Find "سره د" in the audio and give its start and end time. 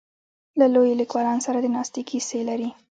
1.47-1.65